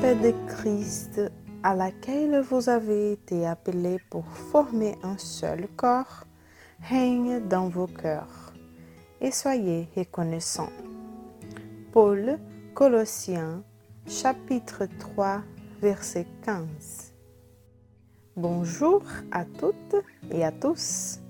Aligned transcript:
paix 0.00 0.14
de 0.14 0.32
Christ 0.48 1.20
à 1.62 1.74
laquelle 1.74 2.40
vous 2.40 2.68
avez 2.68 3.12
été 3.12 3.46
appelés 3.46 3.98
pour 4.10 4.26
former 4.26 4.96
un 5.02 5.16
seul 5.18 5.68
corps 5.76 6.24
règne 6.88 7.40
dans 7.48 7.68
vos 7.68 7.86
cœurs 7.86 8.52
et 9.20 9.30
soyez 9.30 9.88
reconnaissants. 9.96 10.72
Paul, 11.92 12.38
Colossiens, 12.74 13.62
chapitre 14.06 14.86
3, 14.98 15.42
verset 15.80 16.26
15. 16.44 17.12
Bonjour 18.36 19.02
à 19.30 19.44
toutes 19.44 19.96
et 20.30 20.44
à 20.44 20.52
tous. 20.52 21.20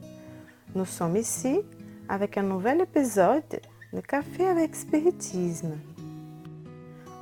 Nous 0.74 0.86
sommes 0.86 1.16
ici 1.16 1.60
avec 2.08 2.38
un 2.38 2.42
nouvel 2.42 2.80
épisode 2.82 3.60
de 3.92 4.00
Café 4.00 4.46
avec 4.46 4.74
Spiritisme. 4.74 5.78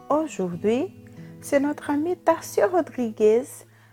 Aujourd'hui, 0.09 0.99
c'est 1.40 1.60
notre 1.60 1.90
ami 1.90 2.16
Tarcio 2.16 2.68
Rodriguez 2.68 3.44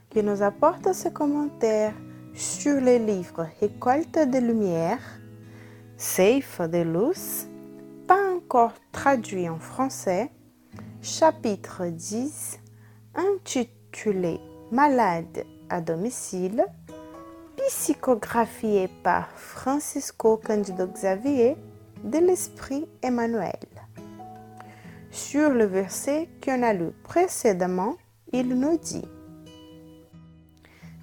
qui 0.09 0.23
nous 0.23 0.41
apporte 0.41 0.93
ce 0.93 1.09
commentaire 1.09 1.93
sur 2.33 2.79
les 2.79 2.99
livres 2.99 3.47
Récolte 3.59 4.17
de 4.17 4.37
lumière, 4.37 4.99
Safe 5.97 6.61
de 6.61 6.79
luz, 6.79 7.47
pas 8.07 8.33
encore 8.35 8.73
traduit 8.91 9.49
en 9.49 9.59
français, 9.59 10.29
chapitre 11.01 11.87
10, 11.87 12.59
intitulé 13.15 14.39
Malade 14.71 15.45
à 15.69 15.81
domicile, 15.81 16.65
psychographié 17.67 18.89
par 19.03 19.29
Francisco 19.31 20.37
Candido 20.37 20.87
Xavier 20.87 21.57
de 22.03 22.19
l'Esprit 22.19 22.87
Emmanuel. 23.01 23.57
Sur 25.37 25.51
le 25.51 25.65
verset 25.65 26.29
qu'on 26.43 26.63
a 26.63 26.73
lu 26.73 26.89
précédemment, 27.03 27.95
il 28.33 28.49
nous 28.49 28.75
dit 28.79 29.05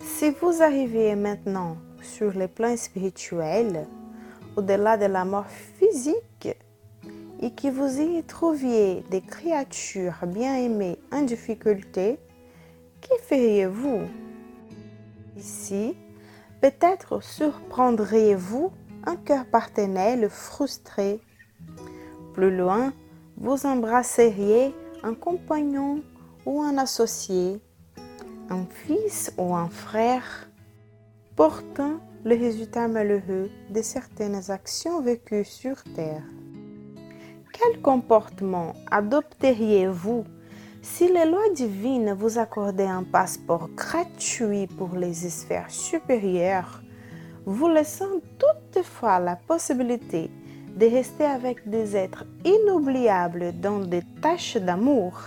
Si 0.00 0.30
vous 0.30 0.60
arrivez 0.60 1.14
maintenant 1.14 1.76
sur 2.02 2.36
le 2.36 2.48
plan 2.48 2.76
spirituel, 2.76 3.86
au-delà 4.56 4.96
de 4.96 5.04
la 5.04 5.24
mort 5.24 5.46
physique, 5.46 6.48
et 7.40 7.52
que 7.52 7.68
vous 7.68 8.00
y 8.00 8.24
trouviez 8.24 9.04
des 9.08 9.20
créatures 9.20 10.26
bien 10.26 10.56
aimées 10.56 10.98
en 11.12 11.22
difficulté, 11.22 12.18
que 13.02 13.16
feriez-vous? 13.28 14.00
Ici, 15.36 15.96
peut-être 16.60 17.22
surprendriez-vous 17.22 18.72
un 19.06 19.14
cœur 19.14 19.46
partenel 19.46 20.28
frustré. 20.28 21.20
Plus 22.32 22.56
loin, 22.56 22.92
vous 23.36 23.66
embrasseriez 23.66 24.74
un 25.02 25.14
compagnon 25.14 26.02
ou 26.46 26.62
un 26.62 26.78
associé, 26.78 27.60
un 28.50 28.64
fils 28.66 29.32
ou 29.38 29.54
un 29.54 29.68
frère, 29.68 30.48
portant 31.36 32.00
le 32.24 32.36
résultat 32.36 32.88
malheureux 32.88 33.50
de 33.70 33.82
certaines 33.82 34.50
actions 34.50 35.00
vécues 35.00 35.44
sur 35.44 35.82
Terre. 35.94 36.22
Quel 37.52 37.80
comportement 37.82 38.72
adopteriez-vous 38.90 40.24
si 40.82 41.08
les 41.08 41.24
lois 41.24 41.48
divines 41.54 42.12
vous 42.12 42.38
accordaient 42.38 42.84
un 42.84 43.04
passeport 43.04 43.70
gratuit 43.74 44.66
pour 44.66 44.94
les 44.96 45.14
sphères 45.14 45.70
supérieures, 45.70 46.82
vous 47.46 47.68
laissant 47.68 48.20
toutefois 48.38 49.18
la 49.18 49.36
possibilité 49.36 50.30
de 50.76 50.86
rester 50.86 51.24
avec 51.24 51.68
des 51.68 51.96
êtres 51.96 52.24
inoubliables 52.44 53.52
dans 53.60 53.78
des 53.78 54.02
tâches 54.20 54.56
d'amour. 54.56 55.20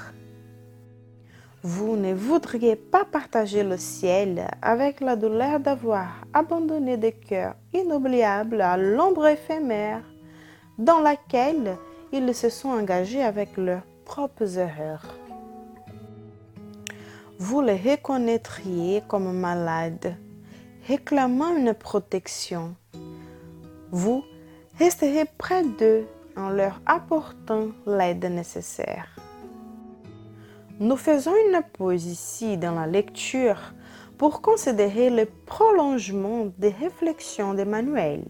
Vous 1.64 1.96
ne 1.96 2.14
voudriez 2.14 2.76
pas 2.76 3.06
partager 3.06 3.64
le 3.64 3.78
ciel 3.78 4.48
avec 4.62 5.02
la 5.02 5.16
douleur 5.16 5.60
d'avoir 5.60 6.08
abandonné 6.34 6.98
des 6.98 7.14
cœurs 7.14 7.56
inoubliables 7.74 8.62
à 8.62 8.78
l'ombre 8.78 9.28
éphémère 9.28 10.04
dans 10.78 11.00
laquelle 11.00 11.78
ils 12.12 12.36
se 12.36 12.50
sont 12.50 12.70
engagés 12.70 13.24
avec 13.24 13.58
leurs 13.58 13.86
propres 14.06 14.58
erreurs. 14.58 15.18
Vous 17.40 17.62
les 17.62 17.76
reconnaîtriez 17.76 19.04
comme 19.08 19.32
malades, 19.32 20.16
réclamant 20.88 21.56
une 21.56 21.74
protection. 21.74 22.76
Vous 23.92 24.24
resterez 24.80 25.26
près 25.38 25.64
d'eux 25.64 26.08
en 26.36 26.50
leur 26.50 26.80
apportant 26.86 27.70
l'aide 27.86 28.26
nécessaire. 28.26 29.08
Nous 30.80 30.98
faisons 30.98 31.34
une 31.48 31.62
pause 31.74 32.06
ici 32.06 32.58
dans 32.58 32.74
la 32.74 32.86
lecture 32.86 33.74
pour 34.18 34.42
considérer 34.42 35.10
le 35.10 35.26
prolongement 35.46 36.48
des 36.58 36.70
réflexions 36.70 37.54
d'Emmanuel. 37.54 38.24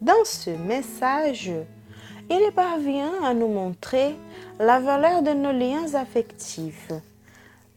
Dans 0.00 0.24
ce 0.24 0.50
message, 0.50 1.52
il 2.28 2.52
parvient 2.52 3.12
à 3.24 3.34
nous 3.34 3.48
montrer 3.48 4.16
la 4.58 4.80
valeur 4.80 5.22
de 5.22 5.30
nos 5.30 5.52
liens 5.52 5.94
affectifs, 5.94 6.92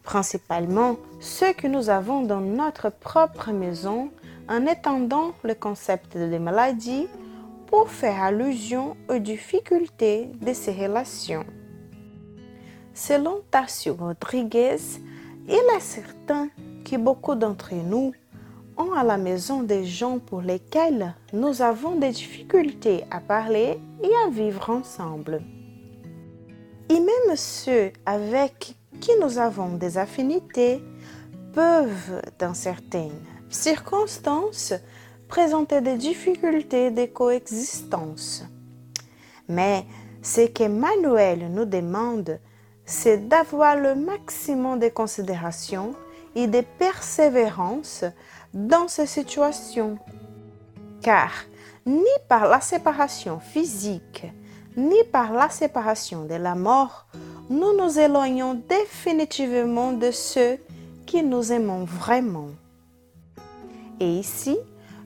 principalement 0.03 0.97
ceux 1.19 1.53
que 1.53 1.67
nous 1.67 1.89
avons 1.89 2.21
dans 2.21 2.41
notre 2.41 2.89
propre 2.89 3.51
maison 3.51 4.09
en 4.49 4.65
étendant 4.65 5.33
le 5.43 5.53
concept 5.53 6.17
des 6.17 6.39
maladies 6.39 7.07
pour 7.67 7.89
faire 7.89 8.23
allusion 8.23 8.95
aux 9.09 9.19
difficultés 9.19 10.29
de 10.41 10.53
ces 10.53 10.71
relations. 10.71 11.45
Selon 12.93 13.41
Tarsio 13.49 13.95
Rodriguez, 13.95 14.77
il 15.47 15.55
est 15.55 15.79
certain 15.79 16.49
que 16.85 16.97
beaucoup 16.97 17.35
d'entre 17.35 17.73
nous 17.73 18.13
ont 18.77 18.93
à 18.93 19.03
la 19.03 19.17
maison 19.17 19.63
des 19.63 19.85
gens 19.85 20.19
pour 20.19 20.41
lesquels 20.41 21.15
nous 21.31 21.61
avons 21.61 21.95
des 21.95 22.11
difficultés 22.11 23.03
à 23.11 23.19
parler 23.19 23.79
et 24.01 24.11
à 24.25 24.29
vivre 24.29 24.69
ensemble. 24.69 25.41
Et 26.89 26.99
même 26.99 27.35
ceux 27.35 27.91
avec 28.05 28.75
qui 28.99 29.11
nous 29.21 29.39
avons 29.39 29.77
des 29.77 29.97
affinités 29.97 30.81
peuvent, 31.53 32.21
dans 32.39 32.53
certaines 32.53 33.32
circonstances, 33.53 34.73
présenter 35.27 35.81
des 35.81 35.97
difficultés 35.97 36.91
de 36.91 37.05
coexistence. 37.05 38.43
Mais 39.47 39.85
ce 40.21 40.47
qu'Emmanuel 40.47 41.51
nous 41.51 41.65
demande, 41.65 42.39
c'est 42.85 43.27
d'avoir 43.27 43.77
le 43.77 43.95
maximum 43.95 44.79
de 44.79 44.89
considération 44.89 45.93
et 46.35 46.47
de 46.47 46.61
persévérance 46.79 48.03
dans 48.53 48.87
ces 48.87 49.05
situations. 49.05 49.97
Car 51.01 51.31
ni 51.85 52.03
par 52.27 52.47
la 52.47 52.61
séparation 52.61 53.39
physique, 53.39 54.25
ni 54.77 55.03
par 55.11 55.33
la 55.33 55.49
séparation 55.49 56.25
de 56.25 56.35
la 56.35 56.55
mort, 56.55 57.07
nous 57.49 57.77
nous 57.77 57.99
éloignons 57.99 58.61
définitivement 58.67 59.91
de 59.91 60.11
ceux 60.11 60.57
qui 61.05 61.21
nous 61.23 61.51
aimons 61.51 61.83
vraiment. 61.83 62.49
Et 64.03 64.19
ici, 64.19 64.57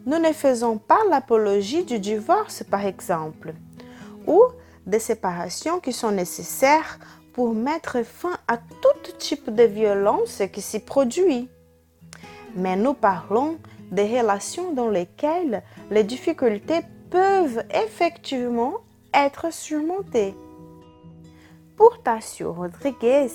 nous 0.07 0.17
ne 0.17 0.33
faisons 0.33 0.79
pas 0.79 0.97
l'apologie 1.11 1.83
du 1.83 1.99
divorce, 1.99 2.63
par 2.63 2.83
exemple, 2.83 3.53
ou 4.25 4.41
des 4.87 4.97
séparations 4.97 5.79
qui 5.79 5.93
sont 5.93 6.09
nécessaires 6.09 6.97
pour 7.33 7.53
mettre 7.53 8.03
fin 8.03 8.35
à 8.47 8.57
tout 8.57 9.11
type 9.19 9.53
de 9.53 9.61
violence 9.61 10.41
qui 10.51 10.61
s'y 10.61 10.79
produit. 10.79 11.47
Mais 12.55 12.75
nous 12.75 12.95
parlons 12.95 13.59
des 13.91 14.19
relations 14.19 14.73
dans 14.73 14.89
lesquelles 14.89 15.61
les 15.91 16.03
difficultés 16.03 16.81
peuvent 17.11 17.63
effectivement 17.69 18.77
être 19.13 19.53
surmontées. 19.53 20.33
Pour 21.75 22.01
Tassio 22.01 22.51
Rodriguez, 22.51 23.29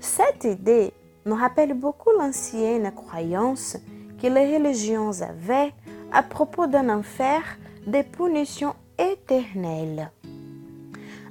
cette 0.00 0.44
idée 0.44 0.94
nous 1.26 1.36
rappelle 1.36 1.74
beaucoup 1.74 2.12
l'ancienne 2.18 2.90
croyance 2.94 3.76
que 4.20 4.26
les 4.26 4.56
religions 4.56 5.22
avaient 5.22 5.72
à 6.12 6.22
propos 6.22 6.66
d'un 6.66 6.88
enfer 6.88 7.42
des 7.86 8.02
punitions 8.02 8.74
éternelles. 8.98 10.10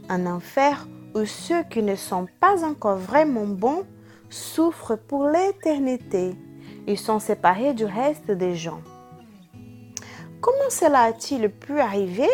Un 0.10 0.26
enfer 0.28 0.88
où 1.16 1.26
ceux 1.26 1.64
qui 1.64 1.82
ne 1.82 1.96
sont 1.96 2.28
pas 2.40 2.64
encore 2.64 2.98
vraiment 2.98 3.46
bons 3.46 3.86
souffrent 4.30 4.98
pour 4.98 5.28
l'éternité. 5.28 6.36
Ils 6.88 6.98
sont 6.98 7.20
séparés 7.20 7.74
du 7.74 7.86
reste 7.86 8.30
des 8.30 8.56
gens. 8.56 8.82
Comment 10.42 10.70
cela 10.70 11.02
a-t-il 11.02 11.50
pu 11.50 11.80
arriver? 11.80 12.30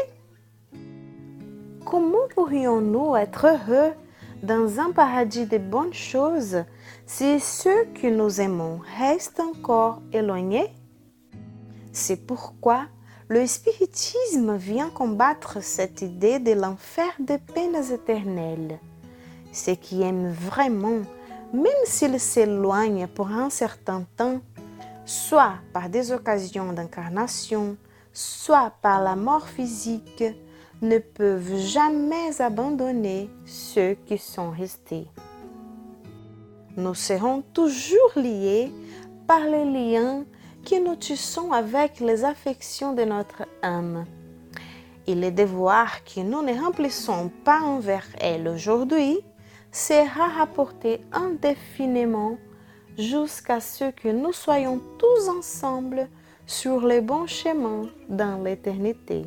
Comment 1.86 2.28
pourrions-nous 2.36 3.16
être 3.16 3.48
heureux 3.48 3.94
dans 4.44 4.80
un 4.80 4.92
paradis 4.92 5.46
de 5.46 5.58
bonnes 5.58 5.94
choses 5.94 6.64
si 7.06 7.40
ceux 7.40 7.86
que 7.94 8.08
nous 8.08 8.42
aimons 8.42 8.80
restent 8.98 9.40
encore 9.40 10.02
éloignés. 10.12 10.74
C'est 11.92 12.26
pourquoi 12.26 12.86
le 13.28 13.46
spiritisme 13.46 14.56
vient 14.56 14.90
combattre 14.90 15.62
cette 15.62 16.02
idée 16.02 16.40
de 16.40 16.54
l'enfer 16.54 17.12
des 17.20 17.38
peines 17.38 17.92
éternelles, 17.92 18.80
ceux 19.54 19.76
qui 19.76 20.02
aiment 20.02 20.32
vraiment, 20.32 21.02
même 21.54 21.86
s'ils 21.86 22.20
s'éloignent 22.20 23.08
pour 23.08 23.28
un 23.28 23.50
certain 23.50 24.06
temps, 24.18 24.42
soit 25.06 25.54
par 25.72 25.90
des 25.90 26.12
occasions 26.12 26.74
d'incarnation, 26.74 27.78
soit 28.12 28.74
par 28.82 29.02
la 29.02 29.16
mort 29.16 29.48
physique, 29.48 30.24
ne 30.82 30.98
peuvent 30.98 31.58
jamais 31.58 32.42
abandonner 32.42 33.30
ceux 33.46 33.96
qui 34.06 34.18
sont 34.18 34.50
restés. 34.50 35.08
Nous 36.76 36.96
serons 36.96 37.44
toujours 37.54 38.12
liés 38.16 38.72
par 39.28 39.42
les 39.42 39.66
liens 39.66 40.26
qui 40.64 40.80
nous 40.80 40.96
tissons 40.96 41.52
avec 41.52 42.00
les 42.00 42.24
affections 42.24 42.94
de 42.94 43.04
notre 43.04 43.46
âme. 43.62 44.06
Et 45.08 45.16
les 45.16 45.32
devoirs 45.32 46.04
que 46.04 46.22
nous 46.22 46.42
ne 46.42 46.60
remplissons 46.60 47.32
pas 47.44 47.62
envers 47.62 48.08
elle 48.20 48.48
aujourd'hui 48.48 49.20
sera 49.72 50.28
rapporté 50.28 51.02
indéfiniment 51.12 52.38
jusqu'à 52.98 53.60
ce 53.60 53.92
que 53.92 54.10
nous 54.10 54.34
soyons 54.34 54.82
tous 54.98 55.30
ensemble 55.30 56.10
sur 56.46 56.82
le 56.82 57.02
bon 57.02 57.28
chemin 57.28 57.84
dans 58.10 58.44
l'éternité. 58.44 59.26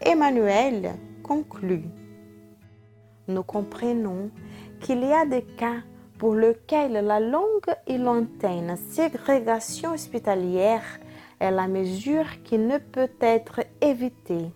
Emmanuel 0.00 0.94
conclut. 1.22 1.84
Nous 3.28 3.42
comprenons 3.42 4.30
qu'il 4.80 5.00
y 5.00 5.12
a 5.12 5.24
des 5.24 5.42
cas 5.42 5.78
pour 6.18 6.34
lesquels 6.34 6.92
la 6.92 7.18
longue 7.18 7.74
et 7.86 7.96
lointaine 7.96 8.76
ségrégation 8.90 9.94
hospitalière 9.94 10.84
est 11.40 11.50
la 11.50 11.66
mesure 11.66 12.26
qui 12.44 12.58
ne 12.58 12.76
peut 12.76 13.10
être 13.20 13.60
évitée. 13.80 14.50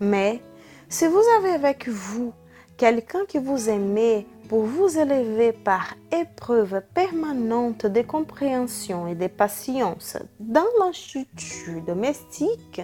Mais 0.00 0.40
si 0.88 1.06
vous 1.06 1.22
avez 1.38 1.50
avec 1.50 1.86
vous 1.88 2.32
quelqu'un 2.78 3.26
qui 3.28 3.38
vous 3.38 3.68
aimait 3.68 4.26
pour 4.48 4.62
vous 4.62 4.98
élever 4.98 5.52
par 5.52 5.94
épreuve 6.10 6.82
permanente 6.94 7.84
de 7.84 8.00
compréhension 8.00 9.06
et 9.06 9.14
de 9.14 9.26
patience 9.26 10.16
dans 10.40 10.66
l'institut 10.80 11.82
domestique, 11.86 12.80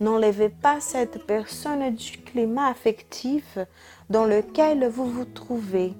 n'enlevez 0.00 0.48
pas 0.48 0.80
cette 0.80 1.26
personne 1.26 1.94
du 1.94 2.18
climat 2.18 2.68
affectif 2.68 3.58
dans 4.08 4.24
lequel 4.24 4.88
vous 4.88 5.06
vous 5.06 5.26
trouvez, 5.26 5.94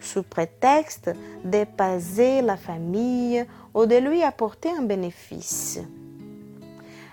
sous 0.00 0.22
prétexte 0.22 1.10
d'épaiser 1.44 2.42
la 2.42 2.56
famille 2.56 3.44
ou 3.74 3.86
de 3.86 3.96
lui 3.96 4.22
apporter 4.22 4.70
un 4.70 4.82
bénéfice. 4.82 5.80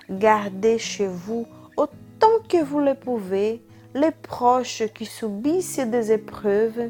Gardez 0.09 0.77
chez 0.77 1.07
vous 1.07 1.45
autant 1.77 2.39
que 2.49 2.63
vous 2.63 2.79
le 2.79 2.95
pouvez 2.95 3.63
les 3.93 4.11
proches 4.11 4.83
qui 4.93 5.05
subissent 5.05 5.79
des 5.79 6.11
épreuves 6.11 6.89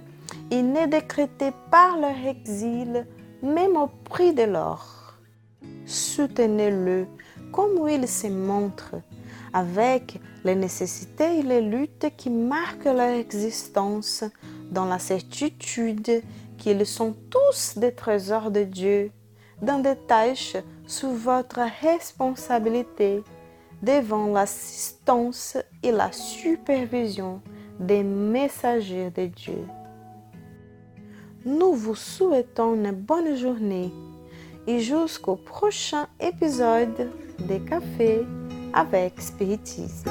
et 0.50 0.62
ne 0.62 0.86
décrétez 0.88 1.52
pas 1.70 1.96
leur 2.00 2.28
exil, 2.28 3.08
même 3.42 3.76
au 3.76 3.88
prix 4.06 4.34
de 4.34 4.44
l'or. 4.44 5.16
Soutenez-le 5.86 7.08
comme 7.52 7.88
il 7.90 8.08
se 8.08 8.28
montre, 8.28 8.96
avec 9.54 10.20
les 10.44 10.56
nécessités 10.56 11.40
et 11.40 11.44
les 11.44 11.62
luttes 11.62 12.08
qui 12.18 12.30
marquent 12.30 12.86
leur 12.86 13.10
existence, 13.10 14.24
dans 14.72 14.86
la 14.86 15.00
certitude 15.00 16.24
qu'ils 16.58 16.86
sont 16.86 17.16
tous 17.30 17.78
des 17.78 17.94
trésors 17.94 18.52
de 18.52 18.64
Dieu, 18.64 19.12
dans 19.62 19.80
des 19.80 19.96
tâches 20.08 20.56
sous 20.88 21.12
votre 21.12 21.60
responsabilité 21.82 23.24
devant 23.82 24.28
l'assistance 24.28 25.58
et 25.84 25.92
la 25.92 26.12
supervision 26.12 27.42
des 27.80 28.04
messagers 28.04 29.12
de 29.12 29.26
Dieu. 29.26 29.66
Nous 31.46 31.74
vous 31.74 31.96
souhaitons 31.96 32.76
une 32.76 32.92
bonne 32.92 33.36
journée 33.36 33.92
et 34.68 34.80
jusqu'au 34.80 35.36
prochain 35.36 36.08
épisode 36.20 37.12
des 37.40 37.60
cafés 37.60 38.26
avec 38.74 39.20
Spiritisme. 39.22 40.10